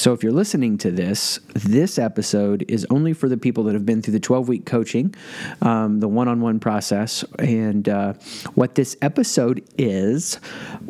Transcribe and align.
So 0.00 0.14
if 0.14 0.22
you're 0.22 0.32
listening 0.32 0.78
to 0.78 0.90
this, 0.90 1.40
this 1.52 1.98
episode 1.98 2.64
is 2.68 2.86
only 2.88 3.12
for 3.12 3.28
the 3.28 3.36
people 3.36 3.64
that 3.64 3.74
have 3.74 3.84
been 3.84 4.00
through 4.00 4.14
the 4.14 4.20
12 4.20 4.48
week 4.48 4.64
coaching, 4.64 5.14
um, 5.60 6.00
the 6.00 6.08
one 6.08 6.26
on 6.26 6.40
one 6.40 6.58
process. 6.58 7.22
And 7.38 7.86
uh, 7.86 8.14
what 8.54 8.76
this 8.76 8.96
episode 9.02 9.62
is 9.76 10.40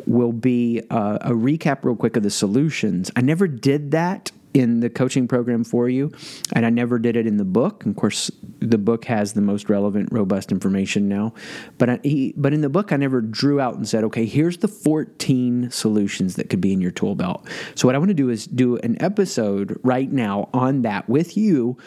will 0.05 0.31
be 0.31 0.81
uh, 0.89 1.17
a 1.19 1.31
recap, 1.31 1.83
real 1.83 1.97
quick, 1.97 2.15
of 2.15 2.23
the 2.23 2.29
solutions. 2.29 3.11
I 3.17 3.19
never 3.19 3.49
did 3.49 3.91
that 3.91 4.31
in 4.53 4.79
the 4.79 4.89
coaching 4.89 5.27
program 5.27 5.63
for 5.63 5.89
you, 5.89 6.11
and 6.53 6.65
I 6.65 6.69
never 6.69 6.99
did 6.99 7.15
it 7.15 7.27
in 7.27 7.37
the 7.37 7.45
book. 7.45 7.85
Of 7.85 7.95
course, 7.95 8.29
the 8.59 8.77
book 8.77 9.05
has 9.05 9.33
the 9.33 9.41
most 9.41 9.69
relevant, 9.69 10.09
robust 10.11 10.51
information 10.51 11.07
now, 11.07 11.33
but 11.77 11.89
I, 11.89 12.33
but 12.35 12.53
in 12.53 12.61
the 12.61 12.69
book, 12.69 12.91
I 12.91 12.97
never 12.97 13.21
drew 13.21 13.59
out 13.59 13.75
and 13.75 13.87
said, 13.87 14.03
okay, 14.05 14.25
here's 14.25 14.57
the 14.57 14.67
14 14.67 15.71
solutions 15.71 16.35
that 16.35 16.49
could 16.49 16.61
be 16.61 16.73
in 16.73 16.81
your 16.81 16.91
tool 16.91 17.15
belt. 17.15 17.47
So 17.75 17.87
what 17.87 17.95
I 17.95 17.97
want 17.97 18.09
to 18.09 18.15
do 18.15 18.29
is 18.29 18.45
do 18.47 18.77
an 18.77 19.01
episode 19.01 19.79
right 19.83 20.11
now 20.11 20.49
on 20.53 20.81
that 20.83 21.07
with 21.09 21.37
you 21.37 21.77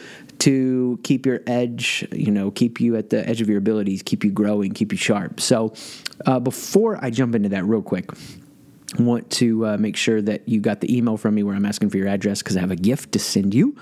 to 0.40 0.98
keep 1.02 1.26
your 1.26 1.40
edge, 1.46 2.06
you 2.12 2.30
know, 2.30 2.50
keep 2.50 2.80
you 2.80 2.96
at 2.96 3.10
the 3.10 3.26
edge 3.28 3.40
of 3.40 3.48
your 3.48 3.58
abilities, 3.58 4.02
keep 4.02 4.24
you 4.24 4.30
growing, 4.30 4.72
keep 4.72 4.92
you 4.92 4.98
sharp. 4.98 5.40
So 5.40 5.74
uh, 6.26 6.40
before 6.40 7.02
I 7.02 7.10
jump 7.10 7.34
into 7.34 7.48
that, 7.50 7.64
real 7.64 7.82
quick 7.82 8.10
want 8.98 9.30
to 9.32 9.66
uh, 9.66 9.76
make 9.76 9.96
sure 9.96 10.22
that 10.22 10.48
you 10.48 10.60
got 10.60 10.80
the 10.80 10.96
email 10.96 11.16
from 11.16 11.34
me 11.34 11.42
where 11.42 11.54
I'm 11.54 11.66
asking 11.66 11.90
for 11.90 11.96
your 11.96 12.08
address 12.08 12.42
because 12.42 12.56
I 12.56 12.60
have 12.60 12.70
a 12.70 12.76
gift 12.76 13.12
to 13.12 13.18
send 13.18 13.54
you. 13.54 13.76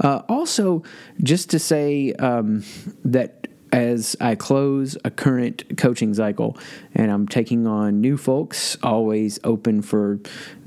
Uh, 0.00 0.22
also, 0.28 0.82
just 1.22 1.50
to 1.50 1.58
say 1.58 2.12
um, 2.14 2.64
that 3.04 3.43
as 3.74 4.14
I 4.20 4.36
close 4.36 4.96
a 5.04 5.10
current 5.10 5.76
coaching 5.76 6.14
cycle 6.14 6.56
and 6.94 7.10
I'm 7.10 7.26
taking 7.26 7.66
on 7.66 8.00
new 8.00 8.16
folks, 8.16 8.78
always 8.84 9.40
open 9.42 9.82
for 9.82 10.20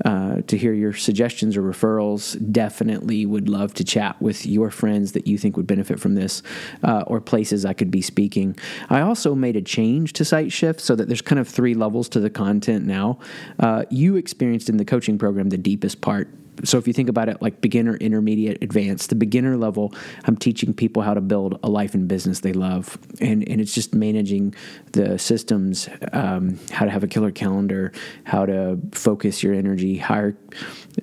uh, 0.04 0.42
to 0.42 0.58
hear 0.58 0.74
your 0.74 0.92
suggestions 0.92 1.56
or 1.56 1.62
referrals. 1.62 2.36
Definitely 2.52 3.24
would 3.24 3.48
love 3.48 3.72
to 3.74 3.84
chat 3.84 4.20
with 4.20 4.44
your 4.44 4.70
friends 4.70 5.12
that 5.12 5.26
you 5.26 5.38
think 5.38 5.56
would 5.56 5.66
benefit 5.66 5.98
from 5.98 6.16
this 6.16 6.42
uh, 6.82 7.04
or 7.06 7.18
places 7.22 7.64
I 7.64 7.72
could 7.72 7.90
be 7.90 8.02
speaking. 8.02 8.58
I 8.90 9.00
also 9.00 9.34
made 9.34 9.56
a 9.56 9.62
change 9.62 10.12
to 10.12 10.24
Site 10.26 10.52
Shift 10.52 10.82
so 10.82 10.94
that 10.94 11.08
there's 11.08 11.22
kind 11.22 11.38
of 11.38 11.48
three 11.48 11.72
levels 11.72 12.10
to 12.10 12.20
the 12.20 12.28
content 12.28 12.84
now. 12.84 13.20
Uh, 13.58 13.84
you 13.88 14.16
experienced 14.16 14.68
in 14.68 14.76
the 14.76 14.84
coaching 14.84 15.16
program 15.16 15.48
the 15.48 15.56
deepest 15.56 16.02
part 16.02 16.28
so 16.64 16.78
if 16.78 16.86
you 16.86 16.92
think 16.92 17.08
about 17.08 17.28
it 17.28 17.40
like 17.42 17.60
beginner, 17.60 17.96
intermediate, 17.96 18.62
advanced, 18.62 19.10
the 19.10 19.14
beginner 19.14 19.56
level, 19.56 19.94
I'm 20.24 20.36
teaching 20.36 20.74
people 20.74 21.02
how 21.02 21.14
to 21.14 21.20
build 21.20 21.58
a 21.62 21.68
life 21.68 21.94
and 21.94 22.08
business 22.08 22.40
they 22.40 22.52
love, 22.52 22.98
and 23.20 23.48
and 23.48 23.60
it's 23.60 23.74
just 23.74 23.94
managing 23.94 24.54
the 24.92 25.18
systems, 25.18 25.88
um, 26.12 26.58
how 26.70 26.84
to 26.84 26.90
have 26.90 27.02
a 27.02 27.08
killer 27.08 27.30
calendar, 27.30 27.92
how 28.24 28.46
to 28.46 28.78
focus 28.92 29.42
your 29.42 29.54
energy, 29.54 29.98
hire 29.98 30.36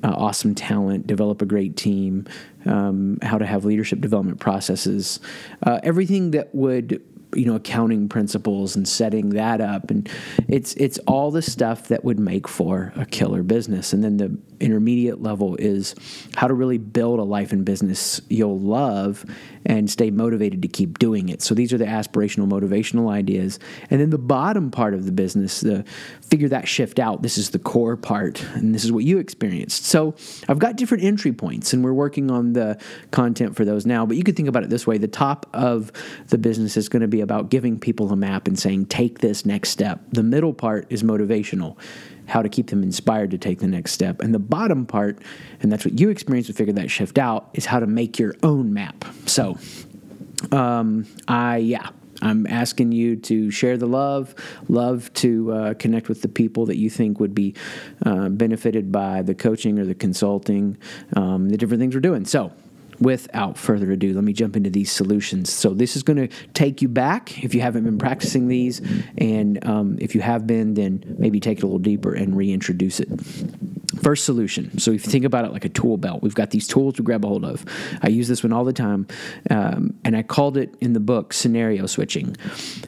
uh, 0.04 0.10
awesome 0.10 0.56
talent, 0.56 1.08
develop 1.08 1.42
a 1.42 1.46
great 1.46 1.78
team, 1.78 2.26
um, 2.66 3.18
how 3.22 3.38
to 3.38 3.46
have 3.46 3.66
leadership 3.66 4.02
development 4.02 4.40
processes, 4.40 5.20
uh, 5.64 5.80
everything 5.84 6.32
that 6.32 6.54
would 6.54 7.02
you 7.36 7.46
know 7.46 7.56
accounting 7.56 8.08
principles 8.08 8.76
and 8.76 8.88
setting 8.88 9.30
that 9.32 9.62
up. 9.62 9.92
And 9.92 10.10
it's 10.48 10.74
it's 10.76 10.98
all 11.00 11.32
the 11.32 11.42
stuff 11.42 11.90
that 11.90 12.04
would 12.04 12.20
make 12.20 12.48
for 12.48 12.94
a 12.96 13.06
killer 13.06 13.44
business. 13.44 13.94
And 13.94 14.04
then 14.04 14.18
the 14.18 14.38
intermediate 14.60 15.22
level 15.22 15.56
is 15.56 15.96
how 16.36 16.48
to 16.48 16.54
really 16.54 16.78
build 16.78 17.20
a 17.20 17.24
life 17.24 17.52
and 17.52 17.66
business 17.66 18.22
you'll 18.30 18.60
love 18.60 19.26
and 19.66 19.90
stay 19.90 20.12
motivated 20.12 20.62
to 20.62 20.68
keep 20.68 21.00
doing 21.00 21.30
it. 21.30 21.42
So 21.42 21.56
these 21.56 21.74
are 21.74 21.78
the 21.78 21.86
aspirational 21.86 22.48
motivational 22.48 23.12
ideas. 23.12 23.60
And 23.90 24.00
then 24.00 24.10
the 24.12 24.18
bottom 24.18 24.72
part 24.72 24.94
of 24.94 25.06
the 25.06 25.12
business 25.12 25.62
the 25.62 25.84
figure 26.22 26.50
that 26.50 26.68
shift 26.68 27.00
out 27.00 27.22
this 27.22 27.38
is 27.38 27.50
the 27.52 27.60
core 27.60 27.98
part 27.98 28.44
and 28.54 28.76
this 28.76 28.84
is 28.84 28.92
what 28.92 29.04
you 29.04 29.18
experienced. 29.18 29.86
So 29.86 30.16
i've 30.48 30.60
got 30.60 30.76
different 30.76 31.04
entry 31.04 31.32
points 31.32 31.74
and 31.74 31.84
we're 31.84 31.94
working 31.94 32.30
on 32.32 32.54
the 32.54 32.80
content 33.12 33.56
for 33.56 33.66
those 33.66 33.86
now 33.86 34.06
but 34.06 34.18
you 34.18 34.24
could 34.24 34.36
think 34.36 34.50
about 34.50 34.64
it 34.64 34.70
this 34.70 34.86
way. 34.86 34.98
The 34.98 35.08
top 35.08 35.48
of 35.54 35.92
the 36.28 36.38
business 36.38 36.78
is 36.78 36.90
going 36.90 37.02
to 37.02 37.08
be 37.08 37.22
about 37.22 37.50
giving 37.50 37.80
people 37.80 38.12
a 38.12 38.16
map 38.16 38.48
and 38.48 38.58
saying, 38.58 38.88
take 38.88 39.20
this 39.20 39.46
next 39.46 39.70
step. 39.70 40.02
The 40.12 40.24
middle 40.24 40.54
part 40.54 40.88
is 40.90 41.04
motivational, 41.04 41.78
how 42.28 42.42
to 42.42 42.50
keep 42.50 42.68
them 42.68 42.84
inspired 42.84 43.32
to 43.32 43.38
take 43.38 43.60
the 43.60 43.68
next 43.68 43.92
step. 43.92 44.22
And 44.22 44.34
the 44.34 44.40
bottom 44.40 44.86
part, 44.86 45.20
and 45.62 45.72
that's 45.72 45.86
what 45.86 46.00
you 46.00 46.10
experience 46.10 46.48
to 46.48 46.54
figure 46.54 46.74
that 46.74 46.92
shift 46.92 47.18
out, 47.18 47.50
is 47.54 47.66
how 47.66 47.80
to 47.80 47.88
make 47.88 48.20
your 48.20 48.36
own 48.44 48.74
map. 48.74 49.06
So, 49.26 49.58
um, 50.52 51.06
I, 51.28 51.58
yeah, 51.58 51.90
I'm 52.22 52.48
asking 52.48 52.92
you 52.92 53.16
to 53.18 53.52
share 53.52 53.78
the 53.78 53.88
love, 53.88 54.36
love 54.68 55.12
to 55.16 55.52
uh, 55.52 55.74
connect 55.76 56.10
with 56.10 56.22
the 56.22 56.28
people 56.28 56.66
that 56.68 56.78
you 56.78 56.90
think 56.90 57.20
would 57.20 57.36
be 57.36 57.56
uh, 58.06 58.30
benefited 58.30 58.92
by 58.92 59.22
the 59.22 59.36
coaching 59.36 59.80
or 59.80 59.86
the 59.86 59.96
consulting, 59.96 60.78
um, 61.16 61.50
the 61.50 61.58
different 61.58 61.82
things 61.82 61.94
we're 61.94 62.02
doing. 62.02 62.26
So, 62.26 62.52
without 63.00 63.58
further 63.58 63.92
ado, 63.92 64.14
let 64.14 64.24
me 64.24 64.34
jump 64.34 64.56
into 64.56 64.70
these 64.70 64.92
solutions. 64.92 65.52
So, 65.52 65.74
this 65.74 65.96
is 65.96 66.04
going 66.04 66.28
to 66.28 66.36
take 66.54 66.82
you 66.82 66.88
back 66.88 67.44
if 67.44 67.54
you 67.54 67.62
haven't 67.62 67.84
been 67.84 67.98
practicing 67.98 68.48
these. 68.48 68.82
And 69.18 69.64
um, 69.66 69.98
if 70.00 70.16
you 70.16 70.22
have 70.22 70.48
been, 70.48 70.74
then 70.74 71.16
maybe 71.18 71.40
take 71.40 71.60
it 71.60 71.64
a 71.64 71.68
little 71.68 71.80
deeper 71.80 72.14
and 72.14 72.36
reintroduce 72.36 73.00
it. 73.00 73.10
First 74.06 74.26
solution. 74.26 74.78
So, 74.78 74.92
if 74.92 75.04
you 75.04 75.12
think 75.12 75.26
about 75.26 75.46
it 75.46 75.52
like 75.52 75.66
a 75.66 75.70
tool 75.70 75.98
belt, 75.98 76.22
we've 76.22 76.36
got 76.36 76.52
these 76.52 76.68
tools 76.68 76.94
to 76.98 77.02
grab 77.02 77.26
a 77.26 77.28
hold 77.28 77.44
of. 77.44 77.66
I 78.04 78.10
use 78.10 78.28
this 78.28 78.44
one 78.44 78.54
all 78.54 78.64
the 78.64 78.72
time. 78.72 79.08
Um, 79.50 79.96
and 80.04 80.16
I 80.16 80.22
called 80.22 80.58
it 80.58 80.76
in 80.80 80.94
the 80.94 81.00
book 81.00 81.34
scenario 81.34 81.88
switching. 81.88 82.38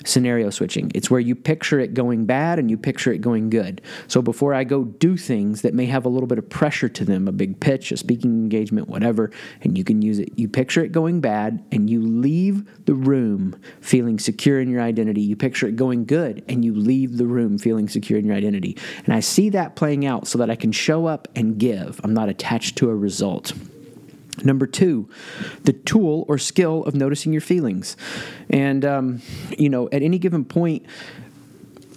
Scenario 0.05 0.51
switching. 0.51 0.91
It's 0.93 1.09
where 1.09 1.19
you 1.19 1.33
picture 1.33 1.79
it 1.79 1.95
going 1.95 2.27
bad 2.27 2.59
and 2.59 2.69
you 2.69 2.77
picture 2.77 3.11
it 3.11 3.17
going 3.17 3.49
good. 3.49 3.81
So, 4.07 4.21
before 4.21 4.53
I 4.53 4.63
go 4.63 4.83
do 4.83 5.17
things 5.17 5.63
that 5.63 5.73
may 5.73 5.87
have 5.87 6.05
a 6.05 6.09
little 6.09 6.27
bit 6.27 6.37
of 6.37 6.47
pressure 6.51 6.87
to 6.87 7.03
them, 7.03 7.27
a 7.27 7.31
big 7.31 7.59
pitch, 7.59 7.91
a 7.91 7.97
speaking 7.97 8.29
engagement, 8.29 8.87
whatever, 8.87 9.31
and 9.63 9.75
you 9.75 9.83
can 9.83 10.03
use 10.03 10.19
it. 10.19 10.37
You 10.37 10.47
picture 10.47 10.83
it 10.83 10.91
going 10.91 11.19
bad 11.19 11.65
and 11.71 11.89
you 11.89 11.99
leave 11.99 12.85
the 12.85 12.93
room 12.93 13.59
feeling 13.81 14.19
secure 14.19 14.61
in 14.61 14.69
your 14.69 14.81
identity. 14.81 15.21
You 15.21 15.35
picture 15.35 15.67
it 15.67 15.77
going 15.77 16.05
good 16.05 16.45
and 16.47 16.63
you 16.63 16.75
leave 16.75 17.17
the 17.17 17.25
room 17.25 17.57
feeling 17.57 17.89
secure 17.89 18.19
in 18.19 18.25
your 18.25 18.35
identity. 18.35 18.77
And 19.05 19.15
I 19.15 19.21
see 19.21 19.49
that 19.49 19.75
playing 19.75 20.05
out 20.05 20.27
so 20.27 20.37
that 20.37 20.51
I 20.51 20.55
can 20.55 20.71
show 20.71 21.06
up 21.07 21.27
and 21.35 21.57
give. 21.57 21.99
I'm 22.03 22.13
not 22.13 22.29
attached 22.29 22.75
to 22.77 22.89
a 22.89 22.95
result. 22.95 23.53
Number 24.43 24.67
two, 24.67 25.09
the 25.63 25.73
tool 25.73 26.25
or 26.27 26.37
skill 26.37 26.83
of 26.85 26.93
noticing 26.93 27.31
your 27.31 27.41
feelings. 27.41 27.97
And, 28.49 28.85
um, 28.85 29.21
you 29.57 29.69
know, 29.69 29.89
at 29.91 30.03
any 30.03 30.19
given 30.19 30.45
point, 30.45 30.85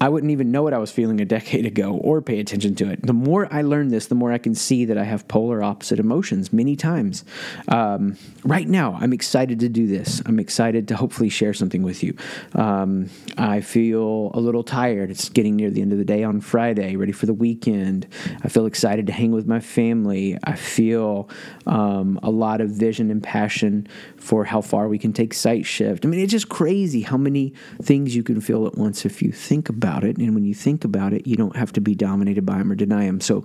I 0.03 0.09
wouldn't 0.09 0.33
even 0.33 0.51
know 0.51 0.63
what 0.63 0.73
I 0.73 0.79
was 0.79 0.91
feeling 0.91 1.21
a 1.21 1.27
decade 1.27 1.67
ago 1.67 1.93
or 1.93 2.23
pay 2.23 2.41
attention 2.41 2.75
to 2.77 2.91
it. 2.91 3.07
The 3.07 3.13
more 3.13 3.47
I 3.53 3.61
learn 3.61 3.89
this, 3.89 4.07
the 4.07 4.15
more 4.15 4.33
I 4.33 4.39
can 4.39 4.55
see 4.55 4.87
that 4.87 4.97
I 4.97 5.05
have 5.05 5.29
polar 5.29 5.63
opposite 5.63 5.99
emotions 5.99 6.55
many 6.55 6.75
times. 6.75 7.23
Um, 7.69 8.17
right 8.43 8.67
now, 8.67 8.97
I'm 8.99 9.13
excited 9.13 9.61
to 9.61 9.69
do 9.69 9.87
this. 9.87 10.23
I'm 10.25 10.39
excited 10.39 10.89
to 10.89 10.97
hopefully 10.97 11.29
share 11.29 11.53
something 11.53 11.83
with 11.83 12.03
you. 12.03 12.17
Um, 12.55 13.11
I 13.37 13.61
feel 13.61 14.31
a 14.33 14.41
little 14.41 14.63
tired. 14.63 15.11
It's 15.11 15.29
getting 15.29 15.57
near 15.57 15.69
the 15.69 15.83
end 15.83 15.93
of 15.93 15.99
the 15.99 16.05
day 16.07 16.25
on 16.25 16.41
Friday, 16.41 16.97
ready 16.97 17.13
for 17.13 17.27
the 17.27 17.35
weekend. 17.35 18.07
I 18.43 18.49
feel 18.49 18.65
excited 18.65 19.07
to 19.09 19.13
hang 19.13 19.33
with 19.33 19.47
my 19.47 19.61
family. 19.61 20.39
I 20.45 20.57
feel 20.57 21.29
um, 21.67 22.19
a 22.23 22.31
lot 22.31 22.63
of 22.63 22.71
vision 22.71 23.11
and 23.11 23.23
passion 23.23 23.87
for 24.17 24.47
how 24.47 24.63
far 24.63 24.89
we 24.89 24.99
can 24.99 25.13
take 25.13 25.35
site 25.35 25.67
shift. 25.67 26.07
I 26.07 26.09
mean, 26.09 26.21
it's 26.21 26.33
just 26.33 26.49
crazy 26.49 27.03
how 27.03 27.19
many 27.19 27.53
things 27.83 28.17
you 28.17 28.23
can 28.23 28.41
feel 28.41 28.67
at 28.67 28.79
once 28.79 29.05
if 29.05 29.21
you 29.21 29.31
think 29.31 29.69
about 29.69 29.90
about 29.91 30.05
it. 30.05 30.19
And 30.19 30.35
when 30.35 30.45
you 30.45 30.55
think 30.55 30.85
about 30.85 31.13
it, 31.13 31.27
you 31.27 31.37
don't 31.37 31.57
have 31.57 31.73
to 31.73 31.81
be 31.81 31.95
dominated 31.95 32.47
by 32.47 32.59
them 32.59 32.71
or 32.71 32.75
deny 32.75 33.07
them. 33.07 33.21
So, 33.21 33.45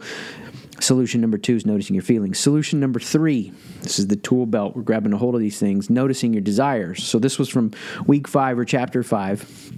solution 0.80 1.22
number 1.22 1.38
two 1.38 1.56
is 1.56 1.66
noticing 1.66 1.96
your 1.96 2.04
feelings. 2.04 2.38
Solution 2.38 2.80
number 2.80 3.00
three 3.00 3.52
this 3.82 3.98
is 3.98 4.08
the 4.08 4.16
tool 4.16 4.46
belt. 4.46 4.76
We're 4.76 4.84
grabbing 4.84 5.14
a 5.14 5.18
hold 5.18 5.36
of 5.36 5.42
these 5.42 5.60
things, 5.60 5.90
noticing 5.90 6.34
your 6.34 6.42
desires. 6.42 7.04
So, 7.04 7.18
this 7.18 7.40
was 7.40 7.50
from 7.50 7.72
week 8.06 8.28
five 8.28 8.60
or 8.60 8.66
chapter 8.66 9.04
five 9.04 9.72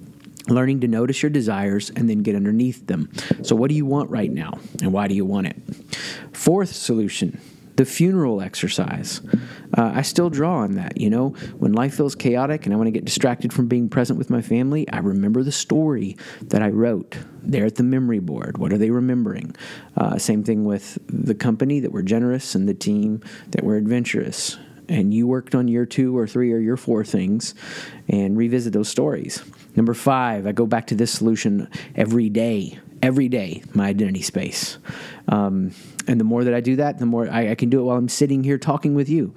learning 0.50 0.80
to 0.80 0.88
notice 0.88 1.22
your 1.22 1.30
desires 1.30 1.90
and 1.90 2.10
then 2.10 2.20
get 2.20 2.34
underneath 2.34 2.88
them. 2.88 3.12
So, 3.44 3.56
what 3.56 3.70
do 3.70 3.76
you 3.76 3.86
want 3.86 4.10
right 4.10 4.32
now, 4.32 4.60
and 4.82 4.92
why 4.92 5.08
do 5.08 5.16
you 5.16 5.26
want 5.26 5.48
it? 5.48 5.56
Fourth 6.34 6.74
solution 6.74 7.40
the 7.78 7.86
funeral 7.86 8.42
exercise. 8.42 9.22
Uh, 9.78 9.92
I 9.96 10.02
still 10.02 10.30
draw 10.30 10.58
on 10.58 10.74
that. 10.76 11.00
You 11.00 11.10
know, 11.10 11.30
when 11.58 11.74
life 11.74 11.96
feels 11.96 12.16
chaotic 12.16 12.66
and 12.66 12.74
I 12.74 12.78
want 12.78 12.88
to 12.88 12.92
get 12.92 13.06
distracted 13.06 13.54
from 13.54 13.68
being 13.68 13.88
present 13.88 14.18
with 14.18 14.30
my 14.30 14.42
family, 14.42 14.90
I 14.90 14.98
remember 14.98 15.44
the 15.44 15.52
story 15.52 16.18
that 16.42 16.62
I 16.62 16.70
wrote 16.70 17.18
there 17.42 17.66
at 17.66 17.76
the 17.76 17.84
memory 17.84 18.20
board. 18.20 18.58
What 18.58 18.74
are 18.74 18.78
they 18.78 18.90
remembering? 18.90 19.56
Uh, 19.96 20.18
same 20.18 20.44
thing 20.44 20.66
with 20.66 20.98
the 21.08 21.36
company 21.36 21.80
that 21.80 21.92
we're 21.92 22.02
generous 22.02 22.56
and 22.56 22.68
the 22.68 22.74
team 22.74 23.22
that 23.52 23.64
we're 23.64 23.78
adventurous. 23.78 24.58
And 24.90 25.14
you 25.14 25.28
worked 25.28 25.54
on 25.54 25.68
year 25.68 25.86
two 25.86 26.18
or 26.18 26.28
three 26.28 26.52
or 26.54 26.60
year 26.60 26.78
four 26.78 27.04
things 27.04 27.54
and 28.08 28.38
revisit 28.38 28.74
those 28.74 28.90
stories. 28.90 29.44
Number 29.76 29.94
five, 29.94 30.48
I 30.48 30.52
go 30.52 30.66
back 30.66 30.88
to 30.88 30.96
this 30.96 31.12
solution 31.12 31.70
every 31.96 32.30
day 32.30 32.80
every 33.08 33.30
day 33.30 33.64
my 33.74 33.88
identity 33.88 34.22
space. 34.22 34.78
Um, 35.30 35.72
and 36.08 36.20
the 36.20 36.26
more 36.26 36.44
that 36.44 36.54
I 36.54 36.60
do 36.60 36.76
that, 36.76 37.00
the 37.00 37.06
more 37.06 37.30
I, 37.30 37.52
I, 37.52 37.56
can 37.56 37.70
do 37.70 37.80
it 37.80 37.84
while 37.84 37.98
I'm 37.98 38.10
sitting 38.10 38.44
here 38.44 38.58
talking 38.58 38.96
with 38.96 39.08
you. 39.08 39.34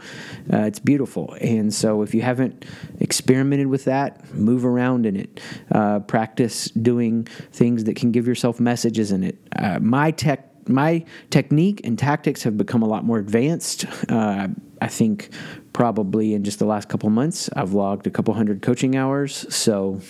Uh, 0.53 0.63
it's 0.63 0.81
beautiful. 0.81 1.37
And 1.41 1.73
so, 1.73 2.03
if 2.03 2.15
you 2.15 2.23
haven't 2.23 2.65
experimented 2.99 3.69
with 3.69 3.85
that, 3.85 4.33
move 4.35 4.65
around 4.65 5.07
in 5.07 5.17
it. 5.17 5.41
Uh, 5.71 6.01
practice 6.01 6.67
doing 6.71 7.25
things 7.53 7.85
that 7.85 7.97
can 7.97 8.11
give 8.11 8.27
yourself 8.27 8.59
messages 8.61 9.13
in 9.13 9.23
it. 9.25 9.39
Uh, 9.57 9.79
my 9.81 10.11
tech 10.11 10.47
my 10.69 11.05
technique 11.31 11.81
and 11.85 11.99
tactics 11.99 12.43
have 12.45 12.57
become 12.57 12.83
a 12.83 12.87
lot 12.87 13.05
more 13.05 13.19
advanced. 13.19 13.87
Uh, 14.09 14.49
I 14.81 14.89
think 14.89 15.31
probably 15.73 16.35
in 16.35 16.45
just 16.45 16.59
the 16.59 16.67
last 16.67 16.89
couple 16.89 17.11
months, 17.11 17.51
I've 17.57 17.73
logged 17.73 18.07
a 18.07 18.11
couple 18.11 18.35
hundred 18.35 18.63
coaching 18.63 18.97
hours. 18.97 19.53
So 19.55 20.01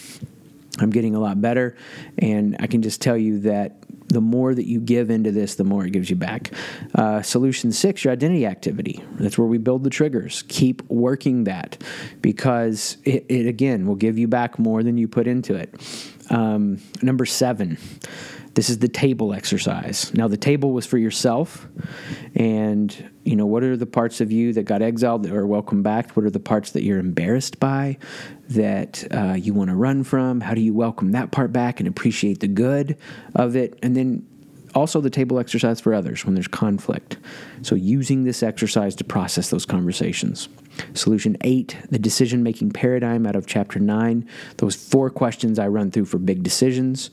I'm 0.80 0.90
getting 0.90 1.14
a 1.14 1.20
lot 1.20 1.40
better. 1.40 1.76
And 2.18 2.56
I 2.58 2.66
can 2.66 2.82
just 2.82 3.00
tell 3.00 3.16
you 3.16 3.40
that 3.40 3.84
the 4.08 4.20
more 4.20 4.54
that 4.54 4.66
you 4.66 4.80
give 4.80 5.08
into 5.08 5.30
this, 5.30 5.54
the 5.54 5.64
more 5.64 5.86
it 5.86 5.92
gives 5.92 6.10
you 6.10 6.16
back. 6.16 6.50
Uh, 6.94 7.22
solution 7.22 7.70
six, 7.70 8.02
your 8.04 8.12
identity 8.12 8.44
activity. 8.44 9.04
That's 9.12 9.38
where 9.38 9.46
we 9.46 9.58
build 9.58 9.84
the 9.84 9.90
triggers. 9.90 10.42
Keep 10.48 10.82
working 10.90 11.44
that 11.44 11.82
because 12.20 12.96
it, 13.04 13.26
it 13.28 13.46
again, 13.46 13.86
will 13.86 13.94
give 13.94 14.18
you 14.18 14.26
back 14.26 14.58
more 14.58 14.82
than 14.82 14.98
you 14.98 15.06
put 15.06 15.28
into 15.28 15.54
it. 15.54 15.72
Um, 16.28 16.80
number 17.02 17.24
seven, 17.24 17.78
this 18.54 18.68
is 18.68 18.78
the 18.78 18.88
table 18.88 19.32
exercise. 19.32 20.12
Now, 20.14 20.28
the 20.28 20.36
table 20.36 20.72
was 20.72 20.86
for 20.86 20.98
yourself, 20.98 21.68
and 22.34 23.10
you 23.24 23.36
know 23.36 23.46
what 23.46 23.62
are 23.62 23.76
the 23.76 23.86
parts 23.86 24.20
of 24.20 24.32
you 24.32 24.52
that 24.54 24.64
got 24.64 24.82
exiled 24.82 25.22
that 25.24 25.32
are 25.32 25.46
welcome 25.46 25.82
back? 25.82 26.16
What 26.16 26.24
are 26.24 26.30
the 26.30 26.40
parts 26.40 26.72
that 26.72 26.82
you're 26.82 26.98
embarrassed 26.98 27.60
by, 27.60 27.98
that 28.48 29.06
uh, 29.12 29.34
you 29.34 29.54
want 29.54 29.70
to 29.70 29.76
run 29.76 30.04
from? 30.04 30.40
How 30.40 30.54
do 30.54 30.60
you 30.60 30.74
welcome 30.74 31.12
that 31.12 31.30
part 31.30 31.52
back 31.52 31.80
and 31.80 31.88
appreciate 31.88 32.40
the 32.40 32.48
good 32.48 32.96
of 33.34 33.56
it? 33.56 33.78
And 33.82 33.96
then 33.96 34.26
also 34.74 35.00
the 35.00 35.10
table 35.10 35.38
exercise 35.38 35.80
for 35.80 35.94
others 35.94 36.24
when 36.24 36.34
there's 36.34 36.48
conflict. 36.48 37.16
So, 37.62 37.74
using 37.74 38.24
this 38.24 38.42
exercise 38.42 38.94
to 38.96 39.04
process 39.04 39.50
those 39.50 39.66
conversations. 39.66 40.48
Solution 40.94 41.36
eight, 41.42 41.76
the 41.90 41.98
decision 41.98 42.42
making 42.42 42.70
paradigm 42.70 43.26
out 43.26 43.36
of 43.36 43.46
chapter 43.46 43.78
nine. 43.78 44.28
Those 44.58 44.76
four 44.76 45.10
questions 45.10 45.58
I 45.58 45.68
run 45.68 45.90
through 45.90 46.06
for 46.06 46.18
big 46.18 46.42
decisions. 46.42 47.10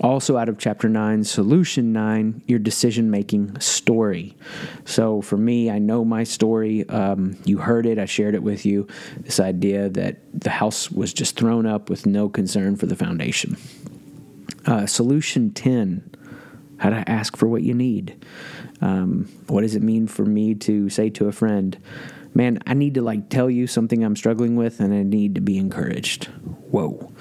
Also, 0.00 0.36
out 0.36 0.48
of 0.48 0.58
chapter 0.58 0.88
nine, 0.88 1.24
solution 1.24 1.92
nine, 1.92 2.42
your 2.46 2.58
decision 2.58 3.10
making 3.10 3.58
story. 3.60 4.36
So, 4.84 5.22
for 5.22 5.36
me, 5.36 5.70
I 5.70 5.78
know 5.78 6.04
my 6.04 6.24
story. 6.24 6.88
Um, 6.88 7.36
you 7.44 7.58
heard 7.58 7.86
it, 7.86 7.98
I 7.98 8.04
shared 8.04 8.34
it 8.34 8.42
with 8.42 8.66
you. 8.66 8.86
This 9.18 9.40
idea 9.40 9.88
that 9.90 10.18
the 10.38 10.50
house 10.50 10.90
was 10.90 11.12
just 11.12 11.36
thrown 11.36 11.66
up 11.66 11.88
with 11.88 12.06
no 12.06 12.28
concern 12.28 12.76
for 12.76 12.86
the 12.86 12.96
foundation. 12.96 13.56
Uh, 14.66 14.86
solution 14.86 15.50
10 15.50 16.10
how 16.78 16.90
to 16.90 17.08
ask 17.08 17.36
for 17.36 17.46
what 17.46 17.62
you 17.62 17.74
need. 17.74 18.24
Um, 18.80 19.28
what 19.48 19.62
does 19.62 19.74
it 19.74 19.82
mean 19.82 20.06
for 20.06 20.24
me 20.24 20.54
to 20.56 20.88
say 20.88 21.10
to 21.10 21.28
a 21.28 21.32
friend, 21.32 21.76
man, 22.34 22.60
I 22.66 22.74
need 22.74 22.94
to 22.94 23.02
like 23.02 23.28
tell 23.28 23.50
you 23.50 23.66
something 23.66 24.02
I'm 24.02 24.16
struggling 24.16 24.56
with 24.56 24.80
and 24.80 24.94
I 24.94 25.02
need 25.02 25.34
to 25.34 25.40
be 25.40 25.58
encouraged? 25.58 26.26
Whoa, 26.70 27.12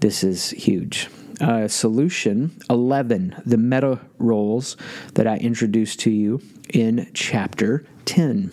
this 0.00 0.22
is 0.22 0.50
huge. 0.50 1.08
Uh, 1.40 1.68
solution 1.68 2.50
11, 2.68 3.42
the 3.46 3.56
meta 3.56 4.00
roles 4.18 4.76
that 5.14 5.26
I 5.26 5.36
introduced 5.36 6.00
to 6.00 6.10
you 6.10 6.40
in 6.72 7.08
chapter 7.14 7.86
10. 8.06 8.50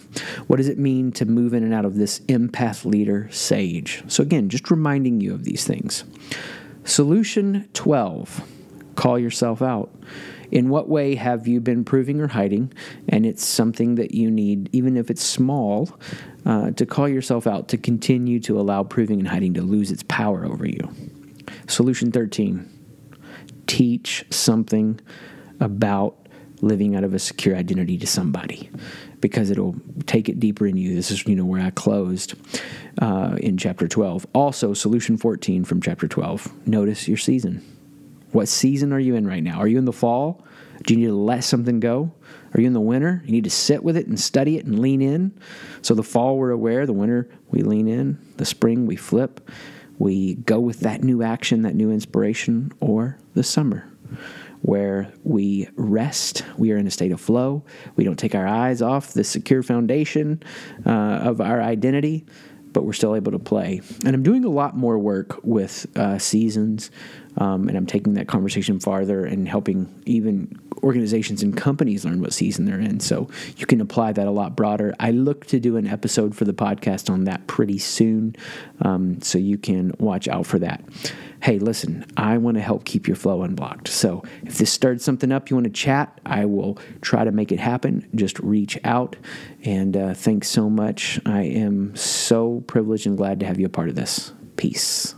What 0.48 0.58
does 0.58 0.68
it 0.68 0.78
mean 0.78 1.12
to 1.14 1.26
move 1.26 1.54
in 1.54 1.64
and 1.64 1.74
out 1.74 1.86
of 1.86 1.96
this 1.96 2.20
empath 2.22 2.86
leader 2.86 3.28
sage? 3.32 4.04
So, 4.08 4.22
again, 4.22 4.50
just 4.50 4.70
reminding 4.70 5.20
you 5.20 5.34
of 5.34 5.46
these 5.46 5.66
things. 5.66 6.04
Solution 6.84 7.68
12 7.74 8.55
call 9.06 9.20
yourself 9.20 9.62
out. 9.62 9.94
In 10.52 10.70
what 10.70 10.90
way 10.90 11.14
have 11.14 11.48
you 11.48 11.60
been 11.60 11.86
proving 11.86 12.20
or 12.20 12.28
hiding? 12.28 12.74
And 13.08 13.24
it's 13.24 13.46
something 13.46 13.96
that 13.96 14.16
you 14.16 14.32
need, 14.32 14.68
even 14.72 14.98
if 14.98 15.12
it's 15.12 15.24
small, 15.24 15.96
uh, 16.44 16.72
to 16.72 16.88
call 16.88 17.08
yourself 17.08 17.46
out 17.46 17.68
to 17.68 17.78
continue 17.78 18.40
to 18.40 18.60
allow 18.60 18.84
proving 18.84 19.20
and 19.20 19.28
hiding 19.28 19.54
to 19.56 19.62
lose 19.62 19.92
its 19.92 20.02
power 20.08 20.44
over 20.44 20.68
you. 20.68 20.90
Solution 21.68 22.12
13 22.12 22.68
teach 23.68 24.26
something 24.32 25.00
about 25.60 26.28
living 26.62 26.96
out 26.96 27.04
of 27.04 27.14
a 27.14 27.20
secure 27.20 27.56
identity 27.56 28.00
to 28.00 28.08
somebody 28.08 28.72
because 29.20 29.52
it'll 29.52 29.76
take 30.08 30.30
it 30.30 30.40
deeper 30.40 30.66
in 30.66 30.78
you. 30.78 30.96
This 30.96 31.12
is, 31.12 31.28
you 31.28 31.36
know, 31.36 31.46
where 31.46 31.62
I 31.62 31.70
closed 31.70 32.34
uh, 33.00 33.36
in 33.40 33.58
chapter 33.58 33.88
12. 33.88 34.26
Also, 34.34 34.74
solution 34.74 35.16
14 35.16 35.64
from 35.64 35.80
chapter 35.80 36.08
12 36.08 36.68
notice 36.68 37.08
your 37.08 37.18
season. 37.18 37.75
What 38.32 38.48
season 38.48 38.92
are 38.94 39.00
you 39.00 39.16
in 39.16 39.28
right 39.28 39.44
now? 39.44 39.60
Are 39.60 39.68
you 39.68 39.78
in 39.78 39.86
the 39.86 39.94
fall? 39.94 40.44
Do 40.84 40.94
you 40.94 41.00
need 41.00 41.08
to 41.08 41.16
let 41.16 41.44
something 41.44 41.80
go? 41.80 42.14
Are 42.54 42.62
you 42.62 42.68
in 42.68 42.74
the 42.74 42.82
winter? 42.82 43.22
You 43.26 43.32
need 43.32 43.44
to 43.46 43.50
sit 43.50 43.84
with 43.84 43.98
it 43.98 44.08
and 44.08 44.20
study 44.20 44.58
it 44.58 44.66
and 44.66 44.80
lean 44.80 45.02
in. 45.02 45.38
So 45.82 45.94
the 45.94 46.04
fall 46.04 46.38
we're 46.38 46.52
aware, 46.52 46.86
the 46.86 46.94
winter 46.94 47.30
we 47.50 47.62
lean 47.62 47.88
in, 47.88 48.20
the 48.38 48.46
spring 48.46 48.86
we 48.86 48.96
flip, 48.96 49.50
we 49.98 50.36
go 50.36 50.60
with 50.60 50.82
that 50.82 51.04
new 51.04 51.24
action, 51.24 51.62
that 51.64 51.76
new 51.76 51.92
inspiration, 51.92 52.72
or 52.80 53.18
the 53.34 53.44
summer 53.44 53.90
where 54.62 55.12
we 55.24 55.68
rest, 55.76 56.44
we 56.58 56.72
are 56.72 56.78
in 56.78 56.88
a 56.88 56.92
state 56.92 57.12
of 57.12 57.22
flow, 57.22 57.64
we 57.96 58.04
don't 58.04 58.18
take 58.18 58.34
our 58.34 58.48
eyes 58.48 58.82
off 58.82 59.14
the 59.14 59.24
secure 59.24 59.62
foundation 59.62 60.42
uh, 60.88 60.90
of 60.90 61.40
our 61.40 61.62
identity, 61.62 62.26
but 62.74 62.84
we're 62.84 62.94
still 62.94 63.16
able 63.16 63.32
to 63.32 63.40
play. 63.40 63.80
And 64.04 64.16
I'm 64.16 64.24
doing 64.24 64.44
a 64.44 64.50
lot 64.50 64.76
more 64.76 64.98
work 64.98 65.40
with 65.44 65.86
uh, 65.96 66.18
seasons, 66.18 66.90
um, 67.38 67.68
and 67.68 67.78
I'm 67.78 67.86
taking 67.86 68.14
that 68.14 68.28
conversation 68.28 68.80
farther 68.80 69.26
and 69.26 69.48
helping 69.48 70.02
even 70.06 70.60
organizations 70.84 71.42
and 71.42 71.56
companies 71.58 72.06
learn 72.06 72.22
what 72.22 72.34
season 72.34 72.66
they're 72.66 72.80
in. 72.80 73.00
So 73.00 73.30
you 73.58 73.66
can 73.66 73.82
apply 73.82 74.14
that 74.14 74.28
a 74.28 74.32
lot 74.32 74.56
broader. 74.56 74.94
I 75.00 75.12
look 75.12 75.46
to 75.48 75.60
do 75.60 75.78
an 75.78 75.88
episode 75.88 76.36
for 76.36 76.46
the 76.46 76.54
podcast 76.54 77.10
on 77.10 77.26
that 77.26 77.48
pretty 77.48 77.80
soon, 77.80 78.36
um, 78.82 79.22
so 79.22 79.38
you 79.38 79.58
can 79.58 79.94
watch 80.00 80.28
out 80.28 80.46
for 80.46 80.60
that. 80.60 80.84
Hey, 81.42 81.60
listen, 81.60 82.06
I 82.18 82.38
want 82.38 82.56
to 82.56 82.62
help 82.62 82.86
keep 82.86 83.08
your 83.08 83.16
flow 83.16 83.44
unblocked. 83.44 83.88
So 83.88 84.24
if 84.44 84.58
this 84.58 84.72
stirred 84.72 85.02
something 85.02 85.32
up, 85.32 85.50
you 85.50 85.56
want 85.56 85.66
to 85.66 85.70
chat, 85.72 86.20
I 86.26 86.46
will 86.46 86.80
try 87.02 87.24
to 87.24 87.32
make 87.32 87.52
it 87.52 87.60
happen. 87.60 88.08
Just 88.16 88.40
reach 88.40 88.80
out. 88.84 89.16
And 89.64 89.96
uh, 89.96 90.14
thanks 90.14 90.48
so 90.50 90.70
much. 90.70 91.20
I 91.26 91.44
am 91.44 91.96
so 91.96 92.64
privileged 92.68 93.06
and 93.06 93.18
glad 93.18 93.40
to 93.42 93.46
have 93.46 93.60
you 93.60 93.68
a 93.68 93.70
part 93.70 93.90
of 93.90 93.96
this. 93.96 94.34
Peace. 94.56 95.14